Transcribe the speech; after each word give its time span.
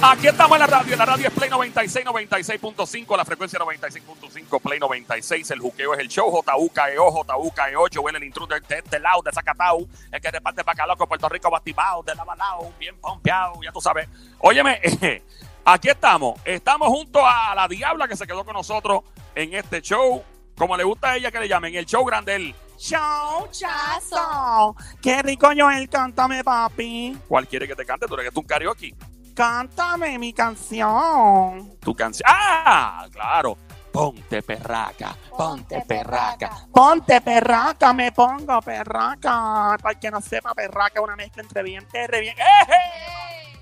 Aquí 0.00 0.28
estamos 0.28 0.52
en 0.52 0.60
la 0.60 0.66
radio. 0.68 0.96
La 0.96 1.04
radio 1.04 1.26
es 1.26 1.32
Play 1.32 1.50
96, 1.50 2.06
96.5. 2.06 3.16
La 3.16 3.24
frecuencia 3.24 3.58
96.5, 3.58 4.60
Play 4.62 4.78
96. 4.78 5.50
El 5.50 5.58
juqueo 5.58 5.92
es 5.92 5.98
el 5.98 6.06
show. 6.06 6.30
JUKEO, 6.30 7.24
JUKEO. 7.24 7.86
Joel 7.92 8.14
el 8.14 8.22
intruder 8.22 8.62
de 8.62 8.78
este 8.78 9.00
lado, 9.00 9.22
de 9.22 9.32
Zacatau. 9.32 9.88
El 10.12 10.20
que 10.20 10.30
reparte 10.30 10.62
bacalao 10.62 10.96
con 10.96 11.08
Puerto 11.08 11.28
Rico, 11.28 11.50
batibao, 11.50 12.04
de 12.04 12.14
Lavalao. 12.14 12.72
Bien 12.78 12.96
pompeado, 13.00 13.60
ya 13.60 13.72
tú 13.72 13.80
sabes. 13.80 14.08
Óyeme, 14.38 14.80
aquí 15.64 15.88
estamos. 15.88 16.40
Estamos 16.44 16.86
junto 16.86 17.26
a 17.26 17.52
la 17.56 17.66
Diabla 17.66 18.06
que 18.06 18.14
se 18.14 18.24
quedó 18.24 18.44
con 18.44 18.54
nosotros 18.54 19.02
en 19.34 19.52
este 19.54 19.82
show. 19.82 20.22
Como 20.56 20.76
le 20.76 20.84
gusta 20.84 21.10
a 21.10 21.16
ella 21.16 21.32
que 21.32 21.40
le 21.40 21.48
llamen, 21.48 21.74
el 21.74 21.86
show 21.86 22.04
grande, 22.04 22.36
el 22.36 22.54
show 22.78 23.48
chazo. 23.50 24.76
Qué 25.02 25.22
rico, 25.22 25.48
Joel, 25.56 25.88
cántame, 25.88 26.44
papi. 26.44 27.18
¿Cuál 27.26 27.48
quiere 27.48 27.66
que 27.66 27.74
te 27.74 27.84
cante? 27.84 28.06
¿Tú 28.06 28.14
eres 28.14 28.32
que 28.32 28.38
un 28.38 28.46
karaoke? 28.46 28.94
Cántame 29.38 30.18
mi 30.18 30.32
canción. 30.32 31.78
Tu 31.78 31.94
canción. 31.94 32.28
¡Ah! 32.28 33.06
Claro. 33.12 33.56
Ponte 33.92 34.42
perraca, 34.42 35.16
ponte 35.36 35.80
perraca. 35.82 36.66
Ponte 36.72 37.20
perraca, 37.20 37.92
me 37.92 38.10
pongo 38.10 38.60
perraca. 38.60 39.76
Para 39.80 39.92
el 39.92 40.00
que 40.00 40.10
no 40.10 40.20
sepa, 40.20 40.52
perraca 40.54 40.98
es 40.98 41.04
una 41.04 41.14
mezcla 41.14 41.44
entre 41.44 41.62
bien 41.62 41.86
perre, 41.86 42.20
bien. 42.20 42.34
¡Eje! 42.36 43.60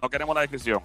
No 0.00 0.08
queremos 0.08 0.34
la 0.34 0.40
descripción. 0.40 0.80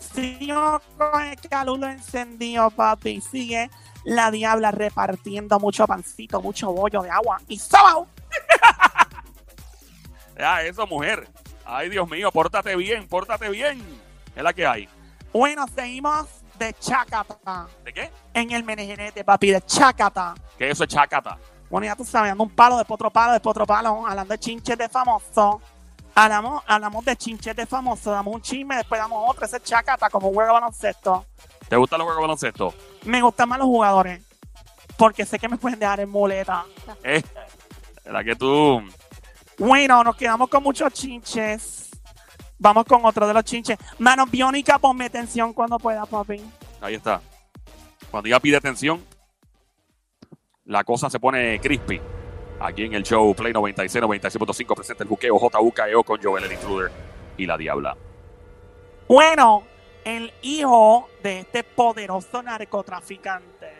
Sigo 0.00 0.82
con 0.98 1.22
el 1.22 1.40
calulo 1.40 1.86
encendido, 1.86 2.70
papi. 2.70 3.20
Sigue 3.20 3.70
la 4.02 4.32
diabla 4.32 4.72
repartiendo 4.72 5.60
mucho 5.60 5.86
pancito, 5.86 6.42
mucho 6.42 6.72
bollo 6.72 7.02
de 7.02 7.10
agua 7.10 7.40
y 7.46 7.56
sábado. 7.56 8.08
ya, 10.36 10.62
eso, 10.62 10.88
mujer. 10.88 11.28
Ay, 11.72 11.88
Dios 11.88 12.10
mío, 12.10 12.32
pórtate 12.32 12.74
bien, 12.74 13.06
pórtate 13.06 13.48
bien. 13.48 13.80
Es 14.34 14.42
la 14.42 14.52
que 14.52 14.66
hay. 14.66 14.88
Bueno, 15.32 15.66
seguimos 15.72 16.26
de 16.58 16.74
Chacata. 16.74 17.68
¿De 17.84 17.92
qué? 17.92 18.10
En 18.34 18.50
el 18.50 18.64
menejenete, 18.64 19.22
papi, 19.22 19.52
de 19.52 19.62
Chacata. 19.62 20.34
¿Qué 20.58 20.68
eso 20.68 20.82
es 20.82 20.90
Chacata? 20.90 21.38
Bueno, 21.70 21.86
ya 21.86 21.94
tú 21.94 22.04
sabes, 22.04 22.32
dando 22.32 22.42
un 22.42 22.50
palo, 22.50 22.76
de 22.76 22.84
otro 22.88 23.08
palo, 23.12 23.34
de 23.34 23.40
otro 23.42 23.64
palo, 23.64 24.04
hablando 24.04 24.32
de 24.34 24.38
chinches 24.40 24.76
de 24.76 24.88
famoso. 24.88 25.60
Hablamos, 26.12 26.60
hablamos 26.66 27.04
de 27.04 27.16
chinches 27.16 27.54
de 27.54 27.64
famoso, 27.66 28.10
damos 28.10 28.34
un 28.34 28.42
chisme, 28.42 28.74
después 28.74 29.00
damos 29.00 29.30
otro, 29.30 29.46
ese 29.46 29.58
es 29.58 29.62
Chacata, 29.62 30.10
como 30.10 30.32
juego 30.32 30.48
de 30.48 30.60
baloncesto. 30.60 31.24
¿Te 31.68 31.76
gustan 31.76 32.00
los 32.00 32.06
juegos 32.06 32.18
de 32.18 32.22
baloncesto? 32.22 32.74
Me 33.04 33.22
gustan 33.22 33.48
más 33.48 33.60
los 33.60 33.68
jugadores, 33.68 34.20
porque 34.96 35.24
sé 35.24 35.38
que 35.38 35.48
me 35.48 35.56
pueden 35.56 35.78
dejar 35.78 36.00
en 36.00 36.10
muleta. 36.10 36.64
¿Eh? 37.04 37.22
¿La 38.06 38.24
que 38.24 38.34
tú 38.34 38.82
bueno, 39.60 40.02
nos 40.02 40.16
quedamos 40.16 40.48
con 40.48 40.62
muchos 40.62 40.90
chinches. 40.94 41.90
Vamos 42.58 42.86
con 42.86 43.04
otro 43.04 43.26
de 43.26 43.34
los 43.34 43.44
chinches. 43.44 43.78
Mano 43.98 44.24
biónica, 44.24 44.78
ponme 44.78 45.04
atención 45.04 45.52
cuando 45.52 45.78
pueda, 45.78 46.06
papi. 46.06 46.40
Ahí 46.80 46.94
está. 46.94 47.20
Cuando 48.10 48.30
ya 48.30 48.40
pide 48.40 48.56
atención, 48.56 49.04
la 50.64 50.82
cosa 50.82 51.10
se 51.10 51.20
pone 51.20 51.60
crispy. 51.60 52.00
Aquí 52.58 52.84
en 52.84 52.94
el 52.94 53.02
show 53.02 53.34
Play 53.34 53.52
96, 53.52 54.02
96.5 54.02 54.74
presenta 54.74 55.04
el 55.04 55.10
buqueo 55.10 55.38
JUKEO 55.38 56.04
con 56.04 56.22
Joel 56.22 56.44
el 56.44 56.52
Intruder 56.52 56.90
y 57.36 57.44
la 57.44 57.58
Diabla. 57.58 57.96
Bueno, 59.06 59.64
el 60.04 60.32
hijo 60.40 61.10
de 61.22 61.40
este 61.40 61.64
poderoso 61.64 62.42
narcotraficante 62.42 63.74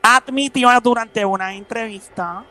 admitió 0.00 0.70
durante 0.80 1.22
una 1.22 1.54
entrevista 1.54 2.46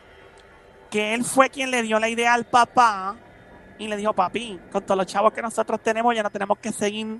que 0.92 1.14
él 1.14 1.24
fue 1.24 1.48
quien 1.48 1.70
le 1.70 1.82
dio 1.82 1.98
la 1.98 2.10
idea 2.10 2.34
al 2.34 2.44
papá 2.44 3.16
y 3.78 3.88
le 3.88 3.96
dijo, 3.96 4.12
papi, 4.12 4.60
con 4.70 4.84
todos 4.84 4.98
los 4.98 5.06
chavos 5.06 5.32
que 5.32 5.40
nosotros 5.40 5.80
tenemos 5.82 6.14
ya 6.14 6.22
no 6.22 6.28
tenemos 6.28 6.58
que 6.58 6.70
seguir 6.70 7.18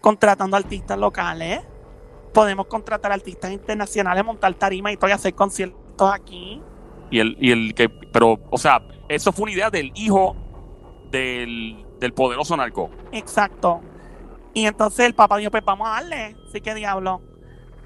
contratando 0.00 0.56
artistas 0.56 0.96
locales. 0.96 1.60
Podemos 2.32 2.66
contratar 2.66 3.10
artistas 3.10 3.50
internacionales, 3.50 4.24
montar 4.24 4.54
tarima 4.54 4.92
y 4.92 4.96
todo 4.96 5.10
y 5.10 5.12
hacer 5.12 5.34
conciertos 5.34 6.12
aquí. 6.12 6.62
Y 7.10 7.18
el, 7.18 7.36
y 7.40 7.50
el 7.50 7.74
que, 7.74 7.88
pero, 7.88 8.38
o 8.48 8.58
sea, 8.58 8.80
eso 9.08 9.32
fue 9.32 9.42
una 9.44 9.52
idea 9.52 9.70
del 9.70 9.90
hijo 9.96 10.36
del, 11.10 11.84
del 11.98 12.14
poderoso 12.14 12.56
narco. 12.56 12.90
Exacto. 13.10 13.80
Y 14.54 14.66
entonces 14.66 15.04
el 15.04 15.14
papá 15.14 15.36
dijo, 15.38 15.50
pues 15.50 15.64
vamos 15.64 15.88
a 15.88 15.94
darle, 15.94 16.36
sí 16.52 16.60
que 16.60 16.74
diablo. 16.74 17.20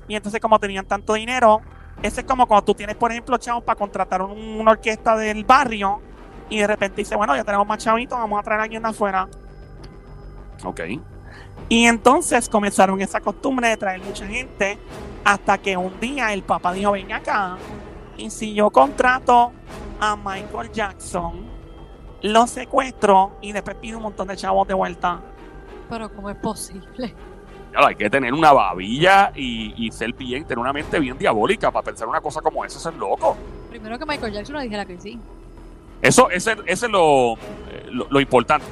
Y 0.07 0.17
entonces 0.17 0.39
como 0.39 0.59
tenían 0.59 0.87
tanto 0.87 1.15
dinero, 1.15 1.63
ese 2.03 2.21
es 2.21 2.27
como 2.27 2.47
cuando 2.47 2.65
tú 2.65 2.75
tienes, 2.75 2.97
por 2.97 3.11
ejemplo, 3.11 3.37
chavos 3.39 3.65
para 3.65 3.77
contratar 3.77 4.23
una 4.23 4.71
orquesta 4.71 5.17
del 5.17 5.45
barrio 5.45 6.01
y 6.49 6.59
de 6.59 6.67
repente 6.67 6.97
dice, 7.03 7.17
bueno, 7.17 7.35
ya 7.35 7.45
tenemos 7.45 7.67
más 7.67 7.79
chavitos, 7.79 8.19
vamos 8.19 8.39
a 8.39 8.43
traer 8.43 8.61
a 8.61 8.63
alguien 8.65 8.83
de 8.83 8.89
afuera. 8.89 9.29
Ok. 10.65 10.81
Y 11.69 11.85
entonces 11.87 12.49
comenzaron 12.49 13.01
esa 13.01 13.21
costumbre 13.21 13.69
de 13.69 13.77
traer 13.77 14.01
mucha 14.01 14.27
gente 14.27 14.79
hasta 15.25 15.59
que 15.59 15.77
un 15.77 15.99
día 16.01 16.33
el 16.33 16.43
papá 16.43 16.73
dijo, 16.73 16.93
ven 16.93 17.13
acá. 17.13 17.59
Y 18.17 18.31
si 18.31 18.55
yo 18.55 18.71
contrato 18.71 19.53
a 20.01 20.17
Michael 20.17 20.73
Jackson, 20.73 21.47
lo 22.23 22.47
secuestro 22.47 23.33
y 23.41 23.53
después 23.53 23.77
pido 23.77 23.99
un 23.99 24.05
montón 24.05 24.29
de 24.29 24.37
chavos 24.37 24.67
de 24.67 24.75
vuelta. 24.75 25.21
Pero 25.91 26.13
¿cómo 26.15 26.31
es 26.31 26.37
posible? 26.37 27.15
Hay 27.75 27.95
que 27.95 28.11
tener 28.11 28.33
una 28.33 28.53
babilla 28.53 29.33
y, 29.35 29.91
ser 29.93 30.13
bien, 30.15 30.45
tener 30.45 30.59
una 30.59 30.73
mente 30.73 30.99
bien 30.99 31.19
diabólica 31.19 31.71
para 31.71 31.85
pensar 31.85 32.09
una 32.09 32.21
cosa 32.21 32.41
como 32.41 32.65
esa, 32.65 32.79
ser 32.79 32.95
loco. 32.95 33.37
Primero 33.71 33.99
que 33.99 34.07
Michael 34.07 34.33
Jackson 34.33 34.57
no 34.57 34.63
dijera 34.63 34.85
que 34.85 34.99
sí. 34.99 35.19
Eso, 36.01 36.31
ese, 36.31 36.57
ese 36.67 36.87
es 36.87 36.93
lo, 36.93 37.35
lo, 37.91 38.21
importante. 38.21 38.67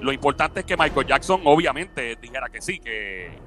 Lo 0.00 0.12
importante 0.12 0.60
es 0.60 0.66
que 0.66 0.76
Michael 0.76 1.06
Jackson 1.06 1.40
obviamente 1.44 2.16
dijera 2.16 2.48
que 2.48 2.60
sí, 2.60 2.78
que, 2.78 3.38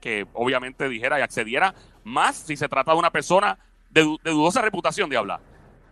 que 0.00 0.26
obviamente 0.34 0.88
dijera 0.88 1.18
y 1.18 1.22
accediera 1.22 1.74
más 2.04 2.36
si 2.36 2.56
se 2.56 2.68
trata 2.68 2.92
de 2.92 2.98
una 2.98 3.10
persona 3.10 3.58
de, 3.90 4.02
dudosa 4.02 4.60
reputación 4.60 5.08
de 5.08 5.16
hablar. 5.16 5.40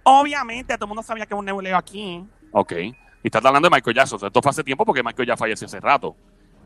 Obviamente, 0.04 0.74
todo 0.74 0.84
el 0.84 0.88
mundo 0.88 1.02
sabía 1.02 1.26
que 1.26 1.34
un 1.34 1.44
nebuleo 1.44 1.76
aquí. 1.76 2.24
Ok. 2.50 2.72
Y 2.72 2.92
estás 3.22 3.44
hablando 3.44 3.68
de 3.68 3.74
Michael 3.74 3.96
Jackson. 3.96 4.18
Esto 4.22 4.42
fue 4.42 4.50
hace 4.50 4.64
tiempo 4.64 4.84
porque 4.84 5.02
Michael 5.02 5.28
ya 5.28 5.36
falleció 5.36 5.66
hace 5.66 5.80
rato. 5.80 6.16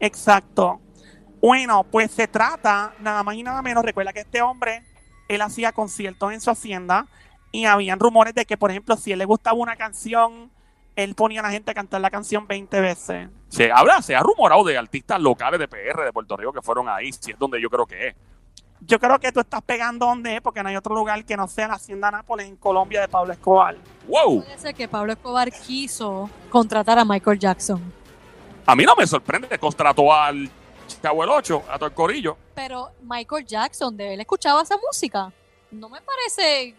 Exacto. 0.01 0.81
Bueno, 1.41 1.85
pues 1.85 2.11
se 2.11 2.29
trata 2.29 2.95
nada 3.01 3.23
más 3.23 3.35
y 3.35 3.43
nada 3.43 3.63
menos. 3.63 3.85
Recuerda 3.85 4.13
que 4.13 4.21
este 4.21 4.43
hombre, 4.43 4.83
él 5.29 5.43
hacía 5.43 5.73
conciertos 5.73 6.33
en 6.33 6.41
su 6.41 6.51
hacienda 6.51 7.07
y 7.53 7.65
habían 7.65 8.01
rumores 8.01 8.35
de 8.35 8.45
que, 8.45 8.57
por 8.57 8.71
ejemplo, 8.71 8.97
si 8.97 9.13
él 9.13 9.19
le 9.19 9.25
gustaba 9.25 9.57
una 9.57 9.77
canción, 9.77 10.51
él 10.97 11.15
ponía 11.15 11.41
a 11.41 11.43
la 11.45 11.51
gente 11.51 11.71
a 11.71 11.75
cantar 11.75 12.01
la 12.01 12.11
canción 12.11 12.47
20 12.47 12.81
veces. 12.81 13.29
Se 13.49 13.71
habla, 13.71 14.03
se 14.03 14.17
ha 14.17 14.21
rumorado 14.21 14.65
de 14.65 14.77
artistas 14.77 15.21
locales 15.21 15.61
de 15.61 15.69
PR 15.69 16.05
de 16.05 16.13
Puerto 16.13 16.37
Rico 16.37 16.53
que 16.53 16.63
fueron 16.63 16.89
ahí, 16.89 17.13
si 17.13 17.31
es 17.31 17.39
donde 17.39 17.61
yo 17.61 17.71
creo 17.71 17.87
que 17.87 18.09
es. 18.09 18.15
Yo 18.81 18.99
creo 18.99 19.19
que 19.19 19.33
tú 19.33 19.41
estás 19.41 19.63
pegando 19.63 20.07
donde 20.07 20.37
es, 20.37 20.41
porque 20.43 20.63
no 20.63 20.69
hay 20.69 20.77
otro 20.77 20.95
lugar 20.95 21.25
que 21.25 21.37
no 21.37 21.49
sea 21.49 21.67
la 21.69 21.75
Hacienda 21.75 22.11
Nápoles 22.11 22.47
en 22.47 22.57
Colombia 22.57 23.01
de 23.01 23.09
Pablo 23.09 23.33
Escobar. 23.33 23.77
¡Wow! 24.07 24.45
Puede 24.45 24.59
ser 24.59 24.75
que 24.75 24.87
Pablo 24.87 25.13
Escobar 25.13 25.51
quiso 25.51 26.29
contratar 26.51 26.99
a 26.99 27.05
Michael 27.05 27.39
Jackson. 27.39 27.81
A 28.67 28.77
mí 28.77 28.85
no 28.85 28.95
me 28.95 29.07
sorprende, 29.07 29.59
contrató 29.59 30.13
al 30.13 30.51
Chavo 31.03 31.25
el 31.25 31.31
8, 31.31 31.65
a 31.69 31.79
todo 31.79 31.89
el 31.89 31.95
corillo. 31.95 32.37
Pero 32.55 32.91
Michael 33.03 33.47
Jackson, 33.47 33.97
¿de 33.97 34.15
él 34.15 34.21
escuchaba 34.21 34.63
esa 34.63 34.77
música? 34.77 35.33
No 35.71 35.89
me 35.89 36.01
parece. 36.01 36.75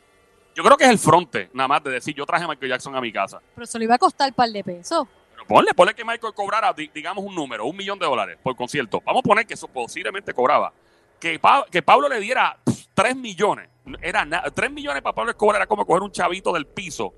Yo 0.55 0.63
creo 0.63 0.75
que 0.75 0.85
es 0.85 0.89
el 0.89 0.97
fronte, 0.97 1.49
nada 1.53 1.67
más 1.67 1.83
de 1.83 1.91
decir, 1.91 2.15
yo 2.15 2.25
traje 2.25 2.43
a 2.43 2.47
Michael 2.47 2.71
Jackson 2.71 2.95
a 2.95 3.01
mi 3.01 3.11
casa. 3.11 3.39
Pero 3.53 3.67
se 3.67 3.77
le 3.77 3.85
iba 3.85 3.95
a 3.95 3.99
costar 3.99 4.29
un 4.29 4.33
par 4.33 4.49
de 4.49 4.63
pesos. 4.63 5.07
Pero 5.31 5.45
ponle, 5.45 5.73
ponle 5.73 5.93
que 5.93 6.03
Michael 6.03 6.33
cobrara, 6.33 6.73
digamos, 6.73 7.23
un 7.23 7.35
número, 7.35 7.65
un 7.65 7.75
millón 7.75 7.99
de 7.99 8.05
dólares 8.05 8.37
por 8.41 8.55
concierto. 8.55 9.01
Vamos 9.05 9.19
a 9.19 9.27
poner 9.27 9.45
que 9.45 9.53
eso 9.53 9.67
posiblemente 9.67 10.33
cobraba. 10.33 10.73
Que, 11.19 11.39
que 11.71 11.81
Pablo 11.83 12.09
le 12.09 12.19
diera 12.19 12.57
tres 12.93 13.15
millones. 13.15 13.69
Era 14.01 14.25
tres 14.53 14.71
millones 14.71 15.01
para 15.01 15.13
Pablo 15.13 15.31
Escobar 15.31 15.57
era 15.57 15.67
como 15.67 15.85
coger 15.85 16.01
un 16.01 16.11
chavito 16.11 16.51
del 16.51 16.65
piso 16.65 17.13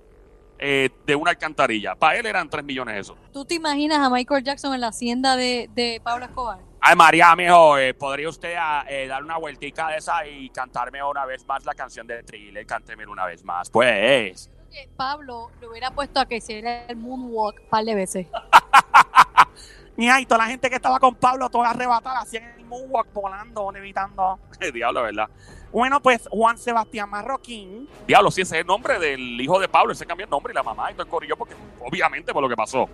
eh, 0.59 0.89
de 1.05 1.15
una 1.15 1.31
alcantarilla. 1.31 1.95
Para 1.95 2.19
él 2.19 2.25
eran 2.25 2.49
tres 2.49 2.65
millones 2.65 2.99
eso. 2.99 3.17
¿Tú 3.31 3.45
te 3.45 3.55
imaginas 3.55 3.99
a 3.99 4.09
Michael 4.09 4.43
Jackson 4.43 4.73
en 4.73 4.81
la 4.81 4.89
hacienda 4.89 5.37
de, 5.37 5.69
de 5.73 6.01
Pablo 6.03 6.25
Escobar? 6.25 6.68
Ay, 6.81 6.95
María, 6.95 7.35
mijo, 7.35 7.77
eh, 7.77 7.93
¿podría 7.93 8.29
usted 8.29 8.55
ah, 8.57 8.85
eh, 8.87 9.05
dar 9.07 9.23
una 9.23 9.37
vueltica 9.37 9.89
de 9.89 9.97
esa 9.97 10.25
y 10.25 10.49
cantarme 10.49 11.03
una 11.03 11.25
vez 11.25 11.45
más 11.45 11.65
la 11.65 11.73
canción 11.73 12.07
de 12.07 12.23
Thriller? 12.23 12.65
Cánteme 12.65 13.05
una 13.05 13.25
vez 13.25 13.43
más, 13.43 13.69
pues. 13.69 14.49
Pablo 14.95 15.51
le 15.59 15.67
hubiera 15.67 15.91
puesto 15.91 16.19
a 16.19 16.25
que 16.25 16.37
hiciera 16.37 16.85
el 16.85 16.95
moonwalk 16.95 17.59
un 17.59 17.69
par 17.69 17.83
de 17.83 17.95
veces. 17.95 18.27
y 19.97 20.25
toda 20.25 20.37
la 20.37 20.45
gente 20.45 20.69
que 20.69 20.77
estaba 20.77 20.99
con 20.99 21.15
Pablo, 21.15 21.49
toda 21.49 21.71
arrebatada, 21.71 22.21
hacían 22.21 22.43
el 22.57 22.65
moonwalk 22.65 23.11
volando, 23.13 23.71
levitando. 23.71 24.39
Diablo, 24.73 25.03
¿verdad? 25.03 25.29
Bueno, 25.71 26.01
pues 26.01 26.27
Juan 26.31 26.57
Sebastián 26.57 27.09
Marroquín. 27.09 27.89
Diablo, 28.07 28.31
sí, 28.31 28.41
ese 28.41 28.55
es 28.55 28.61
el 28.61 28.67
nombre 28.67 28.99
del 28.99 29.39
hijo 29.39 29.59
de 29.59 29.67
Pablo, 29.67 29.91
ese 29.91 30.05
cambió 30.05 30.23
el 30.25 30.29
nombre 30.29 30.53
y 30.53 30.55
la 30.55 30.63
mamá 30.63 30.91
y 30.91 30.95
todo 30.95 31.19
el 31.19 31.35
porque 31.35 31.55
obviamente 31.81 32.31
por 32.31 32.41
lo 32.41 32.49
que 32.49 32.55
pasó. 32.55 32.89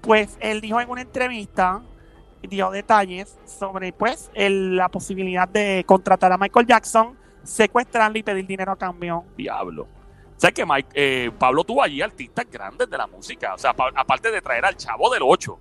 Pues 0.00 0.36
él 0.40 0.60
dijo 0.60 0.80
en 0.80 0.88
una 0.88 1.00
entrevista 1.00 1.82
dio 2.42 2.70
detalles 2.70 3.38
sobre 3.44 3.92
pues 3.92 4.30
la 4.34 4.88
posibilidad 4.88 5.48
de 5.48 5.84
contratar 5.86 6.32
a 6.32 6.38
Michael 6.38 6.66
Jackson, 6.66 7.16
secuestrarlo 7.42 8.18
y 8.18 8.22
pedir 8.22 8.46
dinero 8.46 8.72
a 8.72 8.76
cambio. 8.76 9.24
Diablo. 9.36 9.84
O 10.36 10.40
sea 10.40 10.52
que 10.52 10.66
Mike, 10.66 10.88
eh, 10.92 11.30
Pablo 11.38 11.64
tuvo 11.64 11.82
allí 11.82 12.02
artistas 12.02 12.46
grandes 12.50 12.90
de 12.90 12.98
la 12.98 13.06
música. 13.06 13.54
O 13.54 13.58
sea, 13.58 13.70
aparte 13.70 14.30
de 14.30 14.42
traer 14.42 14.66
al 14.66 14.76
chavo 14.76 15.08
del 15.10 15.22
8, 15.24 15.58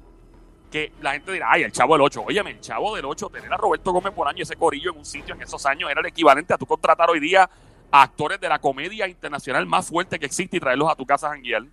que 0.70 0.92
la 1.02 1.14
gente 1.14 1.32
dirá, 1.32 1.48
ay, 1.52 1.64
el 1.64 1.72
chavo 1.72 1.94
del 1.94 2.02
8. 2.02 2.24
Óyeme, 2.28 2.52
el 2.52 2.60
chavo 2.60 2.94
del 2.94 3.06
8, 3.06 3.30
tener 3.30 3.54
a 3.54 3.56
Roberto 3.56 3.94
Gómez 3.94 4.14
Bolaño 4.14 4.44
ese 4.44 4.58
corillo 4.58 4.92
en 4.92 4.98
un 4.98 5.06
sitio 5.06 5.34
en 5.34 5.42
esos 5.42 5.66
años 5.66 5.90
era 5.90 6.02
el 6.02 6.08
equivalente 6.08 6.54
a 6.54 6.58
tu 6.58 6.66
contratar 6.66 7.10
hoy 7.10 7.22
día 7.22 7.50
a 7.90 8.02
actores 8.02 8.40
de 8.42 8.50
la 8.50 8.60
comedia 8.60 9.08
internacional 9.08 9.66
más 9.66 9.88
fuerte 9.88 10.20
que 10.20 10.26
existe 10.26 10.58
y 10.58 10.60
traerlos 10.60 10.92
a 10.92 10.96
tu 10.96 11.06
casa 11.06 11.28
a 11.28 11.30
janguear. 11.32 11.64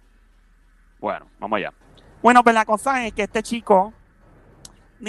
Bueno, 1.00 1.26
vamos 1.40 1.56
allá. 1.56 1.72
Bueno, 2.22 2.44
pues 2.44 2.54
la 2.54 2.64
cosa 2.64 3.04
es 3.04 3.12
que 3.12 3.22
este 3.24 3.42
chico 3.42 3.92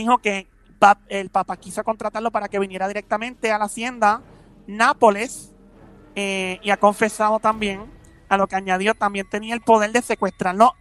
dijo 0.01 0.17
que 0.17 0.47
el 1.07 1.29
papá 1.29 1.55
quiso 1.57 1.83
contratarlo 1.83 2.31
para 2.31 2.49
que 2.49 2.59
viniera 2.59 2.87
directamente 2.87 3.51
a 3.51 3.57
la 3.57 3.65
hacienda 3.65 4.21
Nápoles 4.67 5.53
eh, 6.15 6.59
y 6.61 6.69
ha 6.69 6.77
confesado 6.77 7.39
también, 7.39 7.85
a 8.29 8.37
lo 8.37 8.47
que 8.47 8.55
añadió, 8.55 8.93
también 8.93 9.27
tenía 9.29 9.53
el 9.53 9.61
poder 9.61 9.91
de 9.91 10.01
secuestrarlo 10.01 10.73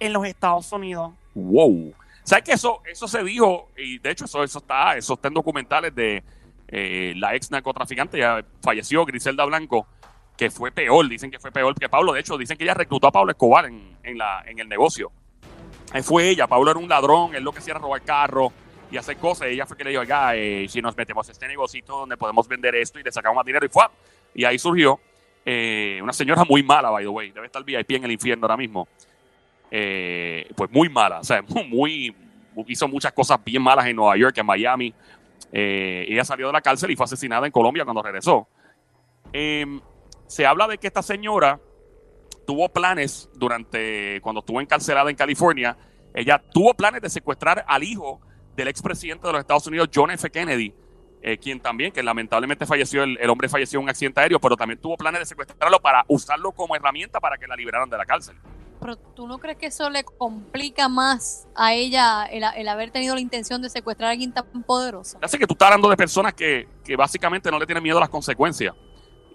en 0.00 0.12
los 0.12 0.26
Estados 0.26 0.70
Unidos. 0.72 1.12
Wow. 1.34 1.94
¿Sabes 2.22 2.44
que 2.44 2.52
eso, 2.52 2.80
eso 2.90 3.06
se 3.08 3.22
dijo? 3.22 3.70
Y 3.76 3.98
de 3.98 4.10
hecho, 4.10 4.24
eso, 4.24 4.42
eso 4.42 4.58
está, 4.58 4.96
eso 4.96 5.14
está 5.14 5.28
en 5.28 5.34
documentales 5.34 5.94
de 5.94 6.22
eh, 6.68 7.12
la 7.16 7.34
ex 7.34 7.50
narcotraficante, 7.50 8.18
ya 8.18 8.44
falleció 8.62 9.04
Griselda 9.04 9.44
Blanco, 9.44 9.86
que 10.36 10.50
fue 10.50 10.72
peor, 10.72 11.08
dicen 11.08 11.30
que 11.30 11.38
fue 11.38 11.52
peor 11.52 11.74
que 11.74 11.88
Pablo. 11.88 12.12
De 12.12 12.20
hecho, 12.20 12.38
dicen 12.38 12.56
que 12.56 12.64
ella 12.64 12.74
reclutó 12.74 13.08
a 13.08 13.12
Pablo 13.12 13.32
Escobar 13.32 13.66
en, 13.66 13.96
en, 14.02 14.18
la, 14.18 14.42
en 14.46 14.58
el 14.58 14.68
negocio. 14.68 15.12
Fue 16.02 16.28
ella, 16.28 16.46
Pablo 16.46 16.70
era 16.70 16.80
un 16.80 16.88
ladrón, 16.88 17.34
él 17.34 17.44
lo 17.44 17.52
que 17.52 17.60
hacía 17.60 17.72
era 17.72 17.80
robar 17.80 18.02
carros 18.02 18.52
y 18.90 18.96
hacer 18.96 19.16
cosas. 19.16 19.48
Ella 19.48 19.66
fue 19.66 19.76
que 19.76 19.84
le 19.84 19.90
dijo, 19.90 20.02
oiga, 20.02 20.34
eh, 20.34 20.66
si 20.68 20.82
nos 20.82 20.96
metemos 20.96 21.28
a 21.28 21.32
este 21.32 21.46
negocito 21.46 21.98
donde 21.98 22.16
podemos 22.16 22.48
vender 22.48 22.74
esto 22.74 22.98
y 22.98 23.02
le 23.02 23.12
sacamos 23.12 23.36
más 23.36 23.46
dinero 23.46 23.64
y 23.64 23.68
fue. 23.68 23.84
Y 24.34 24.44
ahí 24.44 24.58
surgió 24.58 24.98
eh, 25.44 26.00
una 26.02 26.12
señora 26.12 26.44
muy 26.44 26.62
mala, 26.62 26.90
by 26.90 27.04
the 27.04 27.08
way, 27.08 27.30
debe 27.30 27.46
estar 27.46 27.62
VIP 27.62 27.92
en 27.92 28.04
el 28.04 28.12
infierno 28.12 28.44
ahora 28.46 28.56
mismo. 28.56 28.88
Eh, 29.70 30.48
pues 30.56 30.70
muy 30.70 30.88
mala, 30.88 31.20
o 31.20 31.24
sea, 31.24 31.42
muy, 31.68 32.14
hizo 32.66 32.88
muchas 32.88 33.12
cosas 33.12 33.38
bien 33.44 33.62
malas 33.62 33.86
en 33.86 33.96
Nueva 33.96 34.16
York, 34.16 34.36
en 34.38 34.46
Miami. 34.46 34.94
Ella 35.52 36.24
salió 36.24 36.48
de 36.48 36.52
la 36.52 36.60
cárcel 36.60 36.90
y 36.90 36.96
fue 36.96 37.04
asesinada 37.04 37.46
en 37.46 37.52
Colombia 37.52 37.84
cuando 37.84 38.02
regresó. 38.02 38.48
Eh, 39.36 39.80
se 40.28 40.46
habla 40.46 40.68
de 40.68 40.78
que 40.78 40.86
esta 40.86 41.02
señora 41.02 41.58
tuvo 42.44 42.68
planes 42.68 43.28
durante, 43.34 44.20
cuando 44.20 44.40
estuvo 44.40 44.60
encarcelada 44.60 45.10
en 45.10 45.16
California, 45.16 45.76
ella 46.14 46.42
tuvo 46.52 46.74
planes 46.74 47.02
de 47.02 47.10
secuestrar 47.10 47.64
al 47.66 47.82
hijo 47.82 48.20
del 48.54 48.68
expresidente 48.68 49.26
de 49.26 49.32
los 49.32 49.40
Estados 49.40 49.66
Unidos, 49.66 49.88
John 49.92 50.10
F. 50.12 50.30
Kennedy, 50.30 50.72
eh, 51.22 51.38
quien 51.38 51.58
también, 51.58 51.90
que 51.90 52.02
lamentablemente 52.02 52.66
falleció, 52.66 53.02
el, 53.02 53.18
el 53.18 53.30
hombre 53.30 53.48
falleció 53.48 53.78
en 53.78 53.84
un 53.84 53.90
accidente 53.90 54.20
aéreo, 54.20 54.38
pero 54.38 54.56
también 54.56 54.80
tuvo 54.80 54.96
planes 54.96 55.20
de 55.20 55.26
secuestrarlo 55.26 55.80
para 55.80 56.04
usarlo 56.06 56.52
como 56.52 56.76
herramienta 56.76 57.18
para 57.18 57.36
que 57.38 57.46
la 57.46 57.56
liberaran 57.56 57.88
de 57.88 57.96
la 57.96 58.04
cárcel. 58.04 58.36
Pero 58.80 58.96
tú 58.96 59.26
no 59.26 59.38
crees 59.38 59.56
que 59.56 59.66
eso 59.66 59.88
le 59.88 60.04
complica 60.04 60.88
más 60.90 61.48
a 61.54 61.72
ella 61.72 62.26
el, 62.26 62.44
el 62.44 62.68
haber 62.68 62.90
tenido 62.90 63.14
la 63.14 63.20
intención 63.22 63.62
de 63.62 63.70
secuestrar 63.70 64.08
a 64.08 64.10
alguien 64.12 64.32
tan 64.32 64.44
poderoso. 64.64 65.18
Hace 65.22 65.38
que 65.38 65.46
tú 65.46 65.54
estás 65.54 65.68
hablando 65.68 65.88
de 65.88 65.96
personas 65.96 66.34
que, 66.34 66.68
que 66.84 66.94
básicamente 66.94 67.50
no 67.50 67.58
le 67.58 67.64
tienen 67.64 67.82
miedo 67.82 67.96
a 67.96 68.00
las 68.00 68.10
consecuencias. 68.10 68.74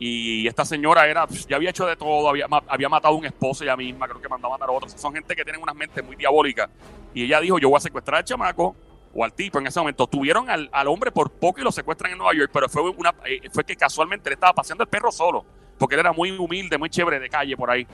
Y 0.01 0.47
esta 0.47 0.63
señora 0.63 1.05
era, 1.07 1.27
ya 1.47 1.57
había 1.57 1.71
hecho 1.71 1.85
de 1.85 1.97
todo, 1.97 2.29
había, 2.29 2.47
había 2.67 2.87
matado 2.87 3.15
a 3.15 3.17
un 3.17 3.25
esposo 3.25 3.65
ella 3.65 3.75
misma, 3.75 4.07
creo 4.07 4.21
que 4.21 4.29
mandó 4.29 4.47
a 4.47 4.51
matar 4.51 4.69
a 4.69 4.71
otros. 4.71 4.93
Son 4.93 5.13
gente 5.13 5.35
que 5.35 5.43
tienen 5.43 5.61
unas 5.61 5.75
mentes 5.75 6.03
muy 6.05 6.15
diabólicas. 6.15 6.69
Y 7.13 7.25
ella 7.25 7.41
dijo, 7.41 7.59
yo 7.59 7.69
voy 7.69 7.77
a 7.77 7.81
secuestrar 7.81 8.19
al 8.19 8.23
chamaco 8.23 8.75
o 9.13 9.25
al 9.25 9.33
tipo 9.33 9.59
en 9.59 9.67
ese 9.67 9.77
momento. 9.79 10.07
Tuvieron 10.07 10.49
al, 10.49 10.69
al 10.71 10.87
hombre 10.87 11.11
por 11.11 11.29
poco 11.31 11.59
y 11.59 11.63
lo 11.63 11.71
secuestran 11.71 12.13
en 12.13 12.17
Nueva 12.17 12.33
York, 12.33 12.49
pero 12.53 12.69
fue, 12.69 12.81
una, 12.81 13.13
eh, 13.25 13.41
fue 13.51 13.65
que 13.65 13.75
casualmente 13.75 14.29
le 14.29 14.35
estaba 14.35 14.53
paseando 14.53 14.83
el 14.85 14.89
perro 14.89 15.11
solo, 15.11 15.43
porque 15.77 15.95
él 15.95 15.99
era 15.99 16.13
muy 16.13 16.31
humilde, 16.31 16.77
muy 16.77 16.89
chévere 16.89 17.19
de 17.19 17.29
calle 17.29 17.57
por 17.57 17.69
ahí. 17.69 17.85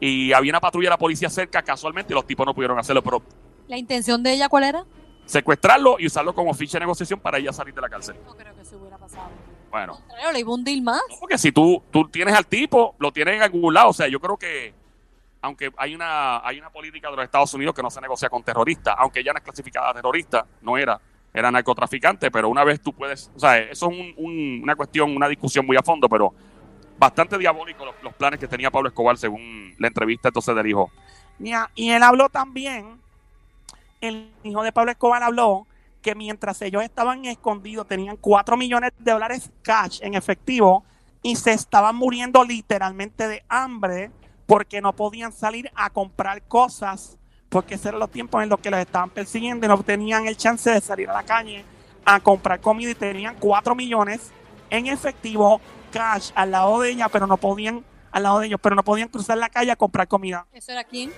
Y 0.00 0.32
había 0.32 0.50
una 0.50 0.60
patrulla 0.60 0.86
de 0.86 0.90
la 0.94 0.98
policía 0.98 1.30
cerca 1.30 1.62
casualmente 1.62 2.12
y 2.12 2.16
los 2.16 2.26
tipos 2.26 2.44
no 2.44 2.54
pudieron 2.54 2.76
hacerlo, 2.76 3.02
pero 3.02 3.22
¿La 3.68 3.78
intención 3.78 4.20
de 4.24 4.32
ella 4.32 4.48
cuál 4.48 4.64
era? 4.64 4.84
secuestrarlo 5.24 5.96
y 6.00 6.06
usarlo 6.06 6.34
como 6.34 6.52
ficha 6.52 6.78
de 6.78 6.80
negociación 6.80 7.20
para 7.20 7.38
ella 7.38 7.52
salir 7.52 7.72
de 7.72 7.80
la 7.80 7.88
cárcel. 7.88 8.16
No 8.26 8.34
creo 8.36 8.52
que 8.56 8.64
se 8.64 8.74
hubiera 8.74 8.98
pasado. 8.98 9.30
Bueno. 9.72 9.98
Le 10.32 10.38
iba 10.40 10.52
un 10.54 10.62
deal 10.62 10.82
más. 10.82 11.00
No, 11.10 11.16
Porque 11.18 11.36
si 11.38 11.50
tú, 11.50 11.82
tú 11.90 12.06
tienes 12.08 12.34
al 12.34 12.46
tipo, 12.46 12.94
lo 12.98 13.10
tienes 13.10 13.36
en 13.36 13.42
algún 13.42 13.72
lado. 13.74 13.88
O 13.88 13.92
sea, 13.92 14.06
yo 14.06 14.20
creo 14.20 14.36
que, 14.36 14.72
aunque 15.40 15.72
hay 15.78 15.94
una, 15.94 16.46
hay 16.46 16.58
una 16.60 16.70
política 16.70 17.10
de 17.10 17.16
los 17.16 17.24
Estados 17.24 17.52
Unidos 17.54 17.74
que 17.74 17.82
no 17.82 17.90
se 17.90 18.00
negocia 18.00 18.28
con 18.28 18.42
terroristas, 18.44 18.94
aunque 18.98 19.20
ella 19.20 19.32
no 19.32 19.38
es 19.38 19.44
clasificada 19.44 19.92
terrorista, 19.94 20.46
no 20.60 20.76
era, 20.78 21.00
era 21.34 21.50
narcotraficante, 21.50 22.30
pero 22.30 22.48
una 22.50 22.62
vez 22.64 22.80
tú 22.82 22.92
puedes, 22.92 23.30
o 23.34 23.40
sea, 23.40 23.56
eso 23.58 23.90
es 23.90 23.98
un- 23.98 24.14
un- 24.18 24.60
una 24.62 24.76
cuestión, 24.76 25.16
una 25.16 25.26
discusión 25.26 25.64
muy 25.66 25.76
a 25.76 25.82
fondo, 25.82 26.06
pero 26.08 26.32
bastante 26.98 27.38
diabólico 27.38 27.84
los, 27.86 27.94
los 28.02 28.14
planes 28.14 28.38
que 28.38 28.46
tenía 28.46 28.70
Pablo 28.70 28.90
Escobar 28.90 29.16
según 29.16 29.74
la 29.78 29.88
entrevista 29.88 30.28
entonces 30.28 30.54
del 30.54 30.66
hijo. 30.66 30.90
Ya, 31.38 31.70
Y 31.74 31.88
él 31.90 32.02
habló 32.02 32.28
también, 32.28 33.00
el 34.02 34.30
hijo 34.44 34.62
de 34.62 34.70
Pablo 34.72 34.90
Escobar 34.92 35.22
habló 35.22 35.66
que 36.02 36.14
mientras 36.14 36.60
ellos 36.60 36.82
estaban 36.82 37.24
escondidos 37.24 37.86
tenían 37.86 38.16
4 38.16 38.56
millones 38.56 38.90
de 38.98 39.12
dólares 39.12 39.50
cash 39.62 40.00
en 40.02 40.14
efectivo 40.14 40.84
y 41.22 41.36
se 41.36 41.52
estaban 41.52 41.94
muriendo 41.96 42.44
literalmente 42.44 43.28
de 43.28 43.44
hambre 43.48 44.10
porque 44.46 44.80
no 44.80 44.92
podían 44.92 45.32
salir 45.32 45.70
a 45.74 45.88
comprar 45.90 46.42
cosas 46.42 47.16
porque 47.48 47.74
esos 47.74 47.86
eran 47.86 48.00
los 48.00 48.10
tiempos 48.10 48.42
en 48.42 48.48
los 48.48 48.58
que 48.58 48.70
los 48.70 48.80
estaban 48.80 49.10
persiguiendo 49.10 49.64
y 49.64 49.68
no 49.68 49.82
tenían 49.82 50.26
el 50.26 50.36
chance 50.36 50.70
de 50.70 50.80
salir 50.80 51.08
a 51.08 51.12
la 51.12 51.22
calle 51.22 51.64
a 52.04 52.18
comprar 52.18 52.60
comida 52.60 52.90
y 52.90 52.94
tenían 52.94 53.36
4 53.38 53.74
millones 53.74 54.32
en 54.70 54.86
efectivo 54.88 55.60
cash 55.92 56.32
al 56.34 56.50
lado 56.50 56.80
de 56.80 56.90
ella 56.90 57.08
pero 57.08 57.26
no 57.26 57.36
podían 57.36 57.84
al 58.10 58.24
lado 58.24 58.40
de 58.40 58.48
ellos 58.48 58.60
pero 58.60 58.74
no 58.74 58.82
podían 58.82 59.08
cruzar 59.08 59.38
la 59.38 59.48
calle 59.48 59.70
a 59.70 59.76
comprar 59.76 60.08
comida 60.08 60.46
¿Eso 60.52 60.72
era 60.72 60.82
quién? 60.82 61.12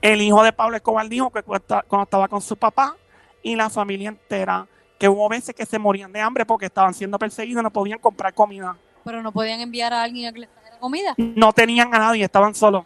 el 0.00 0.20
hijo 0.20 0.42
de 0.42 0.52
Pablo 0.52 0.76
Escobar 0.76 1.08
dijo 1.08 1.30
que 1.30 1.44
cuando 1.44 2.02
estaba 2.02 2.26
con 2.26 2.40
su 2.40 2.56
papá 2.56 2.96
y 3.42 3.56
la 3.56 3.70
familia 3.70 4.08
entera, 4.08 4.66
que 4.98 5.08
hubo 5.08 5.28
veces 5.28 5.54
que 5.54 5.66
se 5.66 5.78
morían 5.78 6.12
de 6.12 6.20
hambre 6.20 6.46
porque 6.46 6.66
estaban 6.66 6.94
siendo 6.94 7.18
perseguidos 7.18 7.62
no 7.62 7.72
podían 7.72 7.98
comprar 7.98 8.32
comida. 8.34 8.76
Pero 9.04 9.22
no 9.22 9.32
podían 9.32 9.60
enviar 9.60 9.92
a 9.92 10.02
alguien 10.02 10.28
a 10.28 10.32
que 10.32 10.40
les 10.40 10.50
trajera 10.50 10.78
comida. 10.78 11.14
No 11.16 11.52
tenían 11.52 11.92
a 11.94 11.98
nadie, 11.98 12.24
estaban 12.24 12.54
solos. 12.54 12.84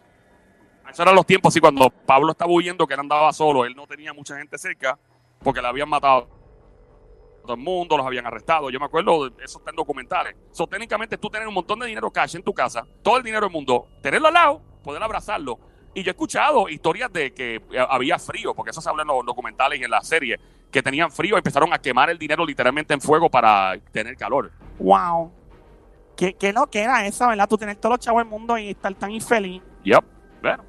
Esos 0.89 1.01
eran 1.01 1.15
los 1.15 1.25
tiempos, 1.25 1.55
y 1.55 1.59
cuando 1.59 1.89
Pablo 1.89 2.31
estaba 2.31 2.51
huyendo, 2.51 2.87
que 2.87 2.93
él 2.93 2.99
andaba 3.01 3.31
solo, 3.33 3.65
él 3.65 3.75
no 3.75 3.85
tenía 3.85 4.13
mucha 4.13 4.37
gente 4.37 4.57
cerca, 4.57 4.97
porque 5.43 5.61
le 5.61 5.67
habían 5.67 5.89
matado 5.89 6.17
a 6.17 7.41
todo 7.43 7.53
el 7.53 7.59
mundo, 7.59 7.97
los 7.97 8.05
habían 8.05 8.25
arrestado. 8.25 8.69
Yo 8.69 8.79
me 8.79 8.85
acuerdo, 8.85 9.29
de 9.29 9.43
eso 9.43 9.59
está 9.59 9.69
en 9.69 9.75
documentales. 9.75 10.35
So, 10.51 10.65
técnicamente, 10.65 11.17
tú 11.17 11.29
tener 11.29 11.47
un 11.47 11.53
montón 11.53 11.79
de 11.79 11.87
dinero 11.87 12.09
cash 12.09 12.35
en 12.35 12.43
tu 12.43 12.53
casa, 12.53 12.87
todo 13.03 13.17
el 13.17 13.23
dinero 13.23 13.45
del 13.45 13.53
mundo, 13.53 13.87
tenerlo 14.01 14.29
al 14.29 14.33
lado, 14.33 14.61
poder 14.81 15.03
abrazarlo. 15.03 15.59
Y 15.97 16.03
yo 16.03 16.11
he 16.11 16.13
escuchado 16.13 16.69
historias 16.69 17.11
de 17.11 17.33
que 17.33 17.55
eh, 17.55 17.85
había 17.89 18.19
frío, 18.19 18.53
porque 18.53 18.69
eso 18.69 18.79
se 18.79 18.87
habla 18.87 19.01
en 19.01 19.07
los 19.07 19.25
documentales 19.25 19.81
y 19.81 19.83
en 19.83 19.89
la 19.89 20.01
serie, 20.01 20.39
que 20.69 20.83
tenían 20.83 21.11
frío 21.11 21.33
y 21.33 21.39
empezaron 21.39 21.73
a 21.73 21.79
quemar 21.79 22.11
el 22.11 22.19
dinero 22.19 22.45
literalmente 22.45 22.93
en 22.93 23.01
fuego 23.01 23.31
para 23.31 23.75
tener 23.91 24.15
calor. 24.15 24.51
Wow. 24.77 25.31
¿Qué, 26.15 26.35
qué 26.35 26.53
lo 26.53 26.67
que 26.67 26.83
era 26.83 27.03
esa, 27.07 27.27
verdad? 27.29 27.49
Tú 27.49 27.57
tener 27.57 27.77
todos 27.77 27.93
los 27.93 27.99
chavos 27.99 28.21
del 28.21 28.29
mundo 28.29 28.59
y 28.59 28.69
estar 28.69 28.93
tan 28.93 29.09
infeliz. 29.09 29.59
Yep. 29.85 30.05
Bueno. 30.39 30.63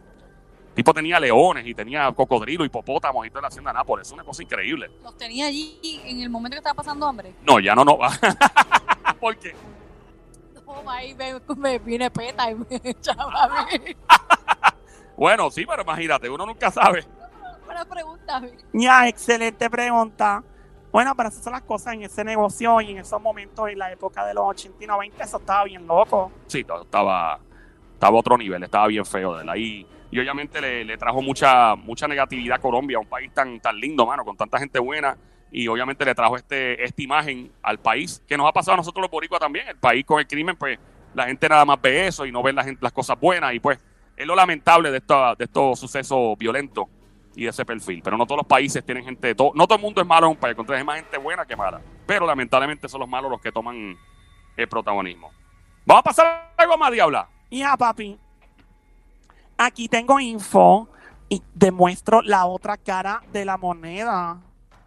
El 0.71 0.75
tipo 0.75 0.95
tenía 0.95 1.21
leones 1.21 1.67
y 1.67 1.75
tenía 1.75 2.11
cocodrilo, 2.13 2.65
hipopótamos 2.65 3.27
y 3.27 3.29
toda 3.29 3.43
la 3.43 3.49
hacienda 3.49 3.71
de 3.71 3.75
Nápoles. 3.75 4.09
Es 4.09 4.15
una 4.15 4.25
cosa 4.25 4.43
increíble. 4.43 4.91
Los 5.03 5.15
tenía 5.19 5.49
allí 5.49 5.79
en 6.07 6.23
el 6.23 6.31
momento 6.31 6.55
que 6.55 6.61
estaba 6.61 6.75
pasando 6.75 7.07
hambre. 7.07 7.35
No, 7.47 7.61
ya 7.61 7.75
no, 7.75 7.85
no 7.85 7.99
va. 7.99 8.11
Porque 9.21 9.55
No, 10.55 10.91
ahí 10.91 11.15
me, 11.15 11.35
me 11.55 11.79
viene 11.81 12.11
peta 12.11 12.51
y 12.51 12.55
me 12.55 12.67
echaba 12.83 13.45
a 13.45 13.67
mí. 13.67 13.95
Bueno, 15.19 15.51
sí, 15.51 15.67
pero 15.67 15.83
imagínate, 15.83 16.31
uno 16.31 16.47
nunca 16.47 16.71
sabe. 16.71 17.05
Buena 17.67 17.85
pregunta. 17.85 18.41
Ya, 18.73 19.09
excelente 19.09 19.69
pregunta. 19.69 20.45
Bueno, 20.93 21.13
pero 21.17 21.29
esas 21.29 21.43
son 21.43 21.53
las 21.53 21.63
cosas 21.63 21.95
en 21.95 22.05
ese 22.05 22.23
negocio 22.23 22.81
y 22.81 22.93
en 22.93 22.99
esos 22.99 23.21
momentos, 23.21 23.69
en 23.69 23.79
la 23.79 23.91
época 23.91 24.25
de 24.25 24.33
los 24.33 24.45
80 24.45 24.85
y 24.85 24.87
90, 24.87 25.25
eso 25.25 25.39
estaba 25.39 25.65
bien 25.65 25.87
loco. 25.89 26.31
Sí, 26.47 26.61
estaba, 26.61 27.41
estaba 27.93 28.17
a 28.17 28.21
otro 28.21 28.39
nivel, 28.39 28.63
estaba 28.63 28.87
bien 28.87 29.05
feo 29.05 29.35
de 29.35 29.43
él. 29.43 29.49
Ahí, 29.49 29.87
y 30.11 30.21
obviamente 30.21 30.61
le, 30.61 30.85
le 30.85 30.97
trajo 30.97 31.21
mucha, 31.21 31.75
mucha 31.75 32.07
negatividad 32.07 32.59
a 32.59 32.61
Colombia, 32.61 33.01
un 33.01 33.09
país 33.09 33.35
tan, 33.35 33.59
tan 33.59 33.77
lindo, 33.77 34.07
mano, 34.07 34.25
con 34.25 34.37
tanta 34.37 34.57
gente 34.59 34.79
buena. 34.79 35.19
Y 35.51 35.67
obviamente 35.67 36.05
le 36.05 36.15
trajo 36.15 36.37
este, 36.37 36.83
esta 36.85 37.03
imagen 37.03 37.51
al 37.63 37.79
país, 37.79 38.23
que 38.27 38.37
nos 38.37 38.49
ha 38.49 38.53
pasado 38.53 38.75
a 38.75 38.77
nosotros 38.77 39.03
los 39.03 39.11
boricuas 39.11 39.41
también. 39.41 39.67
El 39.67 39.79
país 39.79 40.05
con 40.05 40.21
el 40.21 40.29
crimen, 40.29 40.55
pues 40.57 40.79
la 41.13 41.27
gente 41.27 41.49
nada 41.49 41.65
más 41.65 41.81
ve 41.83 42.07
eso 42.07 42.25
y 42.25 42.31
no 42.31 42.41
ve 42.41 42.53
la 42.53 42.63
gente, 42.63 42.79
las 42.83 42.93
cosas 42.93 43.19
buenas. 43.19 43.53
Y 43.53 43.59
pues 43.61 43.79
es 44.19 44.27
lo 44.27 44.35
lamentable 44.35 44.91
de, 44.91 44.99
esta, 44.99 45.35
de 45.35 45.45
estos 45.45 45.79
sucesos 45.79 46.37
violentos 46.37 46.87
y 47.37 47.45
de 47.45 47.51
ese 47.51 47.65
perfil. 47.65 48.01
Pero 48.03 48.17
no 48.17 48.27
todos 48.27 48.39
los 48.39 48.47
países 48.47 48.85
tienen 48.85 49.05
gente, 49.05 49.35
to- 49.35 49.53
no 49.55 49.67
todo 49.67 49.77
el 49.77 49.83
mundo 49.83 50.01
es 50.01 50.07
malo 50.07 50.27
en 50.27 50.33
un 50.33 50.37
país, 50.39 50.57
contrario, 50.57 50.81
hay 50.81 50.87
más 50.87 50.97
gente 50.97 51.19
buena 51.19 51.47
que 51.47 51.55
mala. 51.57 51.81
Pero 52.07 52.27
lamentablemente 52.27 52.89
son 52.89 53.01
los 53.01 53.09
malos 53.09 53.31
los 53.31 53.41
que 53.41 53.53
toman 53.53 53.97
el 54.57 54.69
protagonismo. 54.69 55.31
Vamos 55.87 56.01
a 56.01 56.03
pasar 56.03 56.53
algo 56.57 56.77
más, 56.77 56.91
Diabla. 56.93 57.29
Ya, 57.51 57.77
papi. 57.77 58.19
Aquí 59.57 59.89
tengo 59.89 60.21
info 60.21 60.89
y 61.29 61.43
demuestro 61.55 62.23
la 62.23 62.47
otra 62.47 62.77
cara 62.77 63.23
de 63.33 63.45
la 63.45 63.57
moneda 63.57 64.39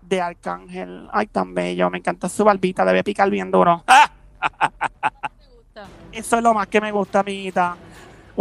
de 0.02 0.22
Arcángel. 0.22 1.10
Ay, 1.12 1.28
tan 1.28 1.54
bello. 1.54 1.90
Me 1.90 1.98
encanta 2.00 2.30
su 2.30 2.44
barbita. 2.44 2.86
Debe 2.86 3.04
picar 3.04 3.30
bien 3.30 3.50
duro. 3.52 3.84
¿Te 3.88 5.42
gusta? 5.56 5.88
Eso 6.12 6.38
es 6.38 6.44
lo 6.44 6.54
más 6.54 6.68
que 6.68 6.82
me 6.82 6.92
gusta, 6.92 7.20
amiguita. 7.22 7.76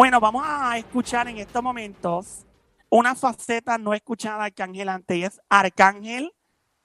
Bueno, 0.01 0.19
vamos 0.19 0.43
a 0.47 0.79
escuchar 0.79 1.29
en 1.29 1.37
estos 1.37 1.63
momentos 1.63 2.47
una 2.89 3.15
faceta 3.15 3.77
no 3.77 3.93
escuchada 3.93 4.39
de 4.39 4.45
Arcángel 4.45 4.89
antes 4.89 5.15
y 5.19 5.25
es 5.25 5.41
Arcángel 5.51 6.33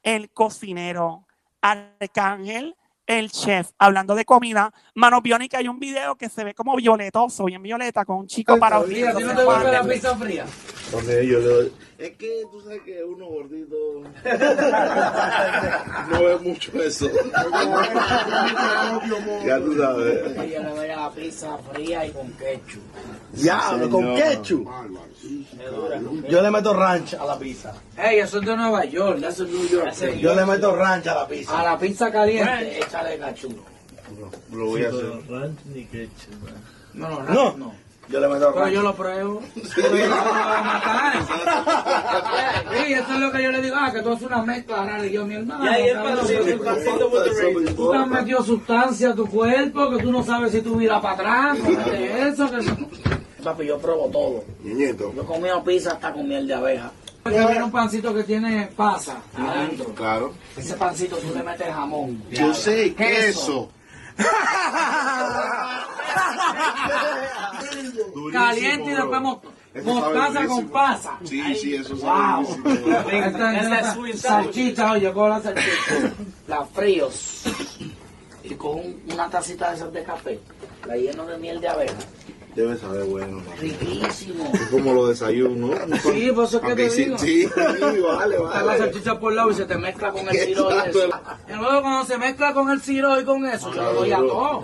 el 0.04 0.30
cocinero, 0.32 1.26
Arcángel 1.62 2.76
el 3.08 3.32
chef. 3.32 3.70
Hablando 3.78 4.16
de 4.16 4.26
comida, 4.26 4.74
Mano 4.96 5.22
Biónica 5.22 5.60
hay 5.60 5.70
un 5.70 5.80
video 5.80 6.18
que 6.18 6.28
se 6.28 6.44
ve 6.44 6.54
como 6.54 6.76
violetoso, 6.76 7.46
bien 7.46 7.64
violeta, 7.64 8.04
con 8.04 8.18
un 8.18 8.28
chico 8.28 8.60
parado. 8.60 8.86
Mira, 8.86 9.12
¿a 9.12 9.16
ti 9.16 9.24
no 9.24 9.34
te 9.34 9.46
gusta 9.46 9.64
la 9.64 9.84
pizza 9.84 10.18
fría? 10.18 10.46
Donde 10.92 11.28
yo 11.28 11.40
le 11.40 11.46
doy. 11.46 11.72
Es 11.98 12.12
que 12.18 12.44
tú 12.52 12.62
sabes 12.62 12.82
que 12.84 13.04
uno 13.04 13.26
gordito 13.26 13.76
no 16.12 16.24
ve 16.24 16.38
mucho 16.44 16.72
eso. 16.84 17.10
ya 19.46 19.60
tú 19.60 19.78
sabes. 19.78 20.36
Yo 20.52 20.62
le 20.62 20.70
doy 20.70 20.90
a 20.90 20.96
la 20.98 21.12
pizza 21.12 21.58
fría 21.58 22.06
y 22.06 22.12
con 22.12 22.32
ketchup. 22.34 22.82
Ya, 23.34 23.62
con 23.90 24.16
ketchup. 24.16 24.68
Yo 26.30 26.42
le 26.42 26.52
meto 26.52 26.74
ranch 26.74 27.14
a 27.16 27.26
la 27.26 27.40
pizza. 27.40 27.74
Ey, 27.98 28.20
eso 28.20 28.40
es 28.40 28.46
de 28.46 28.56
Nueva 28.56 28.86
York, 28.86 29.20
eso 29.24 29.44
es 29.46 29.50
New 29.50 29.68
York. 29.68 29.94
Yo 30.20 30.36
le 30.36 30.46
meto 30.46 30.76
ranch 30.76 31.08
a 31.08 31.16
la 31.16 31.22
A 31.22 31.28
pizza. 31.28 31.64
la 31.64 31.80
pizza 31.80 32.12
caliente, 32.12 32.80
échale 32.80 33.18
ketchup. 33.18 33.58
Lo 34.52 34.66
voy 34.66 34.84
a 34.84 34.90
hacer. 34.90 35.12
No, 36.94 37.10
no, 37.10 37.24
No. 37.24 37.34
no. 37.34 37.58
no. 37.58 37.85
Yo 38.08 38.20
le 38.20 38.28
meto 38.28 38.52
Pero 38.54 38.70
yo 38.70 38.82
lo 38.82 38.96
pruebo. 38.96 39.42
Pero 39.76 39.98
yo 39.98 40.08
no 40.08 40.16
lo 40.16 40.24
voy 40.24 40.32
a 40.32 40.62
matar. 40.62 41.14
Sí, 42.76 42.94
eso 42.94 43.14
es 43.14 43.20
lo 43.20 43.32
que 43.32 43.44
yo 43.44 43.52
le 43.52 43.62
digo. 43.62 43.76
Ah, 43.78 43.92
que 43.92 44.02
tú 44.02 44.12
haces 44.12 44.28
una 44.28 44.44
mezcla 44.44 44.86
rara. 44.86 45.06
Y 45.06 45.12
yo, 45.12 45.26
mi 45.26 45.36
hermano. 45.36 45.66
cabrón, 45.66 46.28
Tú 47.76 47.92
te 47.92 47.98
has 47.98 48.08
metido 48.08 48.44
sustancia 48.44 49.10
a 49.10 49.16
tu 49.16 49.28
cuerpo 49.28 49.90
que 49.90 50.04
tú 50.04 50.12
no 50.12 50.24
sabes 50.24 50.52
si 50.52 50.62
tú 50.62 50.76
miras 50.76 51.02
para 51.02 51.14
atrás. 51.14 51.58
eso. 51.98 52.50
Que... 52.52 53.44
Papi, 53.44 53.66
yo 53.66 53.80
pruebo 53.80 54.08
todo. 54.12 54.44
Niñito. 54.64 55.14
Yo 55.16 55.24
he 55.24 55.26
comido 55.26 55.64
pizza 55.64 55.94
hasta 55.94 56.14
con 56.14 56.28
miel 56.28 56.48
de 56.48 56.54
abeja. 56.54 56.92
Viene 57.26 57.64
un 57.64 57.72
pancito 57.72 58.14
que 58.14 58.24
tiene 58.24 58.70
pasa 58.76 59.18
adentro. 59.36 59.86
Claro. 59.96 60.34
Ese 60.56 60.76
pancito 60.76 61.18
tú 61.18 61.34
le 61.36 61.42
metes 61.42 61.74
jamón. 61.74 62.24
Yo 62.30 62.54
sé, 62.54 62.94
queso. 62.94 63.70
Caliente 68.32 68.92
y 68.92 68.94
después 68.94 69.22
mostaza 69.84 70.48
con 70.48 70.68
pasa. 70.70 71.18
Sí, 71.24 71.56
sí, 71.56 71.76
eso 71.76 71.96
Wow. 71.96 72.46
sabe 72.46 73.20
esta 73.20 73.96
salchicha, 74.18 74.92
oye, 74.92 75.12
con 75.14 75.30
la 75.30 75.42
salchicha. 75.42 76.14
La 76.48 76.66
fríos. 76.66 77.44
Y 78.44 78.54
con 78.56 78.76
un- 78.76 79.04
una 79.12 79.30
tacita 79.30 79.70
de 79.72 79.76
esas 79.78 79.92
de 79.92 80.04
café. 80.04 80.40
La 80.88 80.96
lleno 80.96 81.26
de 81.26 81.38
miel 81.38 81.60
de 81.60 81.68
abeja. 81.68 81.94
Debe 82.56 82.78
saber 82.78 83.04
bueno. 83.04 83.42
Riquísimo. 83.60 84.50
Es 84.54 84.68
como 84.70 84.94
lo 84.94 85.08
desayuno. 85.08 85.72
Sí, 86.02 86.32
por 86.34 86.46
eso 86.46 86.58
es 86.58 86.64
que 86.64 86.76
te 86.76 86.90
sí, 86.90 87.04
digo. 87.04 87.18
sí, 87.18 87.46
vale, 87.58 88.36
Está 88.38 88.60
la 88.60 88.64
vale. 88.64 88.80
salchicha 88.80 89.20
por 89.20 89.34
lado 89.34 89.52
y 89.52 89.56
se 89.56 89.66
te 89.66 89.78
mezcla 89.78 90.12
con 90.14 90.30
el 90.30 90.38
siro 90.38 90.70
y 90.72 90.90
eso. 90.90 91.10
Y 91.50 91.54
luego 91.54 91.82
cuando 91.82 92.06
se 92.06 92.18
mezcla 92.18 92.54
con 92.54 92.70
el 92.70 92.82
siro 92.82 93.20
y 93.20 93.26
con 93.26 93.46
eso, 93.46 93.74
yo 93.74 93.82
le 93.84 93.94
doy 93.94 94.12
a 94.14 94.18
todo. 94.18 94.64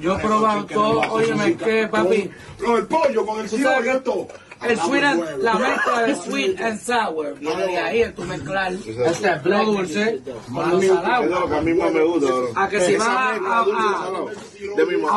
Yo 0.00 0.16
he 0.16 0.18
probado 0.18 0.66
todo. 0.66 1.00
Óyeme, 1.10 1.56
que 1.56 1.88
papi. 1.88 2.30
Con 2.62 2.76
el 2.76 2.86
pollo, 2.86 3.24
con 3.26 3.40
el 3.40 3.48
sabes 3.48 3.86
y 3.86 3.88
esto. 3.88 4.28
El 4.62 4.78
sweet 4.78 5.04
and- 5.04 5.42
la 5.42 5.54
mezcla 5.54 6.02
de 6.02 6.14
sweet 6.14 6.60
and 6.60 6.80
sour 6.80 7.34
viene 7.38 7.66
de 7.66 7.78
ahí, 7.78 8.02
en 8.02 8.14
tu 8.14 8.22
mezclar 8.24 8.72
este 8.72 9.40
lo 9.44 9.64
dulce 9.64 10.22
con 10.52 10.70
lo 10.70 10.78
Eso 10.78 10.78
es 10.78 10.88
lo 10.88 10.94
salado. 10.96 11.48
que 11.48 11.56
a 11.56 11.60
mí 11.60 11.74
más 11.74 11.92
me 11.92 12.02
gusta, 12.04 12.26
bro. 12.26 12.48
A 12.54 12.68
que 12.68 12.80
si 12.80 12.96
vas 12.96 13.08
a, 13.08 13.62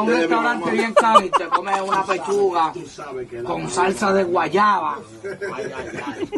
un 0.01 0.08
restaurante 0.08 0.72
bien 0.72 0.93
caro 0.93 1.22
y 1.22 1.29
te 1.29 1.48
comes 1.48 1.81
una 1.81 2.03
pechuga 2.03 2.74
con 3.46 3.69
salsa 3.69 4.13
de 4.13 4.24
guayaba 4.24 5.00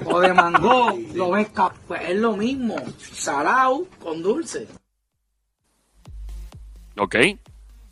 o 0.05 0.20
de 0.20 0.34
mango, 0.34 0.98
lo 1.13 1.31
ves, 1.31 1.48
pues 1.88 2.01
es 2.10 2.15
lo 2.15 2.36
mismo, 2.38 2.75
salado 3.13 3.86
con 4.01 4.22
dulce. 4.22 4.67
Ok. 6.98 7.15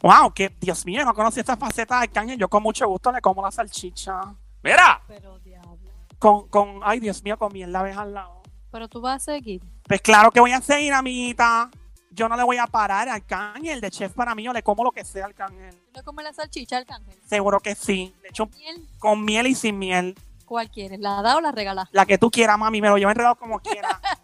Wow, 0.01 0.33
que 0.33 0.55
Dios 0.61 0.85
mío, 0.85 1.03
no 1.03 1.13
conocí 1.13 1.39
esta 1.41 1.57
faceta 1.57 1.97
de 1.97 2.03
Arcángel. 2.03 2.37
Yo 2.37 2.47
con 2.47 2.63
mucho 2.63 2.87
gusto 2.87 3.11
le 3.11 3.19
como 3.21 3.41
la 3.41 3.51
salchicha. 3.51 4.21
Mira. 4.63 5.01
Pero 5.07 5.39
diablo. 5.39 5.77
Con, 6.17 6.47
con, 6.49 6.81
ay 6.83 6.99
Dios 6.99 7.23
mío, 7.23 7.37
con 7.37 7.53
miel 7.53 7.71
de 7.71 7.77
abeja 7.77 8.01
al 8.01 8.13
lado. 8.13 8.41
Pero 8.71 8.87
tú 8.87 9.01
vas 9.01 9.27
a 9.27 9.33
seguir. 9.33 9.61
Pues 9.83 10.01
claro 10.01 10.31
que 10.31 10.39
voy 10.39 10.51
a 10.51 10.61
seguir, 10.61 10.93
amiguita. 10.93 11.69
Yo 12.11 12.27
no 12.27 12.35
le 12.35 12.43
voy 12.43 12.57
a 12.57 12.67
parar 12.67 13.07
a 13.07 13.13
Arcángel. 13.15 13.81
De 13.81 13.89
chef 13.89 14.13
para 14.13 14.35
mí, 14.35 14.43
yo 14.43 14.53
le 14.53 14.61
como 14.61 14.83
lo 14.83 14.91
que 14.91 15.05
sea 15.05 15.23
a 15.23 15.27
Arcángel. 15.27 15.75
¿Tú 15.75 15.91
le 15.93 16.03
comes 16.03 16.25
la 16.25 16.33
salchicha 16.33 16.77
al 16.77 16.85
cángel? 16.85 17.15
Seguro 17.25 17.59
que 17.59 17.75
sí. 17.75 18.13
Le 18.21 18.29
echo 18.29 18.47
Miel, 18.47 18.87
con 18.99 19.23
miel 19.23 19.47
y 19.47 19.55
sin 19.55 19.79
miel. 19.79 20.15
¿Cuál 20.45 20.69
quieres? 20.69 20.99
¿La 20.99 21.21
da 21.21 21.37
o 21.37 21.41
la 21.41 21.51
regalas? 21.51 21.87
La 21.91 22.05
que 22.05 22.17
tú 22.17 22.29
quieras, 22.29 22.57
mami. 22.57 22.81
Me 22.81 22.89
lo 22.89 22.97
llevo 22.97 23.11
enredado 23.11 23.35
como 23.35 23.59
quiera. 23.59 23.99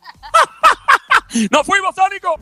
¡Nos 1.51 1.65
fuimos, 1.65 1.95
Sónico! 1.95 2.35